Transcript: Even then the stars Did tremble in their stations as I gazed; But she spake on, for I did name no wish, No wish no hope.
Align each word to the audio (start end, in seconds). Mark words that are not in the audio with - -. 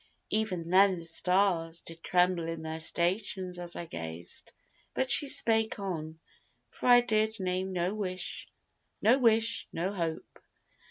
Even 0.31 0.71
then 0.71 0.97
the 0.97 1.05
stars 1.05 1.83
Did 1.83 2.01
tremble 2.01 2.47
in 2.47 2.63
their 2.63 2.79
stations 2.79 3.59
as 3.59 3.75
I 3.75 3.85
gazed; 3.85 4.51
But 4.95 5.11
she 5.11 5.27
spake 5.27 5.77
on, 5.77 6.19
for 6.71 6.87
I 6.87 7.01
did 7.01 7.39
name 7.39 7.71
no 7.71 7.93
wish, 7.93 8.47
No 8.99 9.19
wish 9.19 9.67
no 9.71 9.91
hope. 9.93 10.39